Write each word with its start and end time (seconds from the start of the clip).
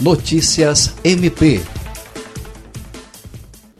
Notícias 0.00 0.94
MP 1.04 1.75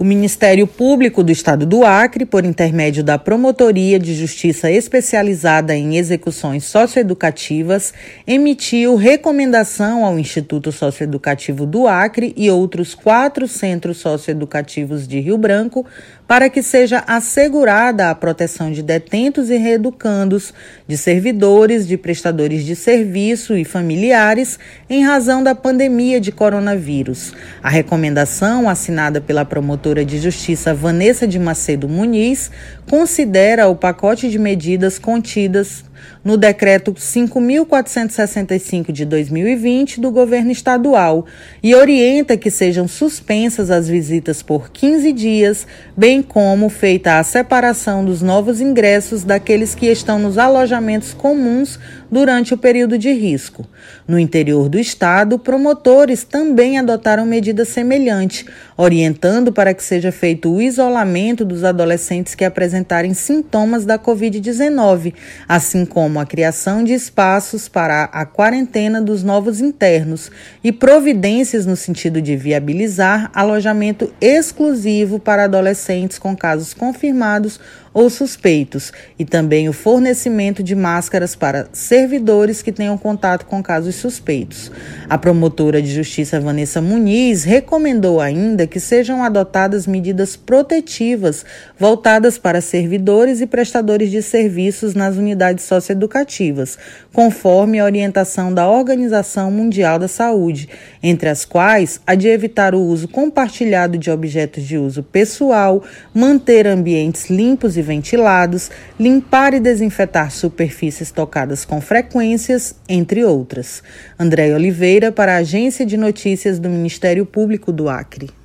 o 0.00 0.04
Ministério 0.04 0.66
Público 0.66 1.22
do 1.22 1.30
Estado 1.30 1.66
do 1.66 1.84
Acre, 1.84 2.24
por 2.24 2.46
intermédio 2.46 3.04
da 3.04 3.18
Promotoria 3.18 3.98
de 3.98 4.14
Justiça 4.14 4.70
Especializada 4.70 5.76
em 5.76 5.98
Execuções 5.98 6.64
Socioeducativas, 6.64 7.92
emitiu 8.26 8.96
recomendação 8.96 10.02
ao 10.02 10.18
Instituto 10.18 10.72
Socioeducativo 10.72 11.66
do 11.66 11.86
Acre 11.86 12.32
e 12.34 12.50
outros 12.50 12.94
quatro 12.94 13.46
centros 13.46 13.98
socioeducativos 13.98 15.06
de 15.06 15.20
Rio 15.20 15.36
Branco 15.36 15.84
para 16.26 16.48
que 16.48 16.62
seja 16.62 17.04
assegurada 17.06 18.08
a 18.08 18.14
proteção 18.14 18.70
de 18.70 18.82
detentos 18.82 19.50
e 19.50 19.58
reeducandos, 19.58 20.54
de 20.86 20.96
servidores, 20.96 21.86
de 21.86 21.98
prestadores 21.98 22.64
de 22.64 22.74
serviço 22.74 23.54
e 23.54 23.64
familiares 23.66 24.58
em 24.88 25.04
razão 25.04 25.42
da 25.42 25.54
pandemia 25.54 26.20
de 26.20 26.32
coronavírus. 26.32 27.34
A 27.62 27.68
recomendação, 27.68 28.66
assinada 28.66 29.20
pela 29.20 29.44
promotoria 29.44 29.89
promotora 29.90 30.04
de 30.04 30.18
justiça 30.18 30.72
Vanessa 30.72 31.26
de 31.26 31.38
Macedo 31.38 31.88
Muniz 31.88 32.50
considera 32.88 33.68
o 33.68 33.74
pacote 33.74 34.30
de 34.30 34.38
medidas 34.38 34.98
contidas 34.98 35.84
no 36.24 36.36
decreto 36.36 36.94
5465 36.96 38.92
de 38.92 39.04
2020 39.04 40.00
do 40.00 40.10
governo 40.10 40.50
estadual 40.50 41.26
e 41.62 41.74
orienta 41.74 42.36
que 42.36 42.50
sejam 42.50 42.86
suspensas 42.86 43.70
as 43.70 43.88
visitas 43.88 44.42
por 44.42 44.70
15 44.70 45.12
dias, 45.12 45.66
bem 45.96 46.22
como 46.22 46.68
feita 46.68 47.18
a 47.18 47.22
separação 47.22 48.04
dos 48.04 48.22
novos 48.22 48.60
ingressos 48.60 49.24
daqueles 49.24 49.74
que 49.74 49.86
estão 49.86 50.18
nos 50.18 50.38
alojamentos 50.38 51.14
comuns 51.14 51.78
durante 52.10 52.52
o 52.52 52.58
período 52.58 52.98
de 52.98 53.12
risco. 53.12 53.66
No 54.06 54.18
interior 54.18 54.68
do 54.68 54.78
estado, 54.78 55.38
promotores 55.38 56.24
também 56.24 56.78
adotaram 56.78 57.24
medida 57.24 57.64
semelhante, 57.64 58.44
orientando 58.76 59.52
para 59.52 59.72
que 59.72 59.82
seja 59.82 60.10
feito 60.10 60.52
o 60.52 60.60
isolamento 60.60 61.44
dos 61.44 61.62
adolescentes 61.62 62.34
que 62.34 62.44
apresentarem 62.44 63.14
sintomas 63.14 63.84
da 63.84 63.98
Covid-19, 63.98 65.14
assim 65.48 65.84
como 65.90 66.20
a 66.20 66.24
criação 66.24 66.84
de 66.84 66.94
espaços 66.94 67.68
para 67.68 68.04
a 68.04 68.24
quarentena 68.24 69.02
dos 69.02 69.24
novos 69.24 69.60
internos 69.60 70.30
e 70.62 70.70
providências 70.70 71.66
no 71.66 71.76
sentido 71.76 72.22
de 72.22 72.36
viabilizar 72.36 73.30
alojamento 73.34 74.10
exclusivo 74.20 75.18
para 75.18 75.44
adolescentes 75.44 76.18
com 76.18 76.36
casos 76.36 76.72
confirmados 76.72 77.58
ou 77.92 78.08
suspeitos, 78.08 78.92
e 79.18 79.24
também 79.24 79.68
o 79.68 79.72
fornecimento 79.72 80.62
de 80.62 80.76
máscaras 80.76 81.34
para 81.34 81.68
servidores 81.72 82.62
que 82.62 82.70
tenham 82.70 82.96
contato 82.96 83.46
com 83.46 83.62
casos 83.62 83.96
suspeitos. 83.96 84.70
A 85.08 85.18
promotora 85.18 85.82
de 85.82 85.92
justiça 85.92 86.40
Vanessa 86.40 86.80
Muniz 86.80 87.42
recomendou 87.42 88.20
ainda 88.20 88.66
que 88.66 88.78
sejam 88.78 89.24
adotadas 89.24 89.86
medidas 89.86 90.36
protetivas 90.36 91.44
voltadas 91.78 92.38
para 92.38 92.60
servidores 92.60 93.40
e 93.40 93.46
prestadores 93.46 94.10
de 94.10 94.22
serviços 94.22 94.94
nas 94.94 95.16
unidades 95.16 95.64
socioeducativas, 95.80 96.78
conforme 97.12 97.80
a 97.80 97.84
orientação 97.84 98.52
da 98.52 98.68
Organização 98.68 99.50
Mundial 99.50 99.98
da 99.98 100.06
Saúde, 100.06 100.68
entre 101.02 101.28
as 101.28 101.44
quais 101.44 102.00
a 102.06 102.14
de 102.14 102.28
evitar 102.28 102.74
o 102.74 102.80
uso 102.80 103.08
compartilhado 103.08 103.96
de 103.96 104.10
objetos 104.10 104.64
de 104.64 104.76
uso 104.76 105.02
pessoal, 105.02 105.82
manter 106.14 106.66
ambientes 106.66 107.30
limpos 107.30 107.76
e 107.76 107.82
ventilados, 107.82 108.70
limpar 108.98 109.54
e 109.54 109.60
desinfetar 109.60 110.30
superfícies 110.30 111.10
tocadas 111.10 111.64
com 111.64 111.80
frequências, 111.80 112.74
entre 112.88 113.24
outras. 113.24 113.82
André 114.18 114.54
Oliveira, 114.54 115.10
para 115.10 115.34
a 115.34 115.38
Agência 115.38 115.86
de 115.86 115.96
Notícias 115.96 116.58
do 116.58 116.68
Ministério 116.68 117.24
Público 117.24 117.72
do 117.72 117.88
Acre. 117.88 118.39